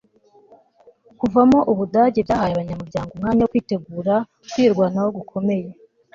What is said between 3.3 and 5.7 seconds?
wo gutegura kwirwanaho gukomeye